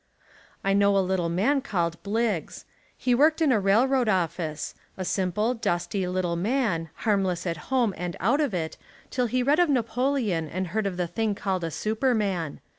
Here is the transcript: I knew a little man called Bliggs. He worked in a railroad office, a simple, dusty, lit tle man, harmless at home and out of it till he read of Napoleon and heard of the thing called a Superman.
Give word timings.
I 0.63 0.73
knew 0.73 0.87
a 0.97 0.97
little 1.07 1.29
man 1.29 1.61
called 1.61 2.01
Bliggs. 2.01 2.65
He 2.97 3.13
worked 3.13 3.39
in 3.39 3.51
a 3.51 3.59
railroad 3.59 4.09
office, 4.09 4.73
a 4.97 5.05
simple, 5.05 5.53
dusty, 5.53 6.07
lit 6.07 6.23
tle 6.23 6.35
man, 6.35 6.89
harmless 7.05 7.45
at 7.45 7.69
home 7.69 7.93
and 7.95 8.17
out 8.19 8.41
of 8.41 8.51
it 8.51 8.77
till 9.11 9.27
he 9.27 9.43
read 9.43 9.59
of 9.59 9.69
Napoleon 9.69 10.47
and 10.49 10.69
heard 10.69 10.87
of 10.87 10.97
the 10.97 11.05
thing 11.05 11.35
called 11.35 11.63
a 11.63 11.69
Superman. 11.69 12.61